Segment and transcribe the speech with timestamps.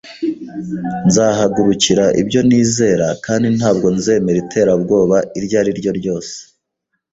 [1.07, 6.35] Nzahagurukira ibyo nizera kandi ntabwo nzemera iterabwoba iryo ari ryo ryose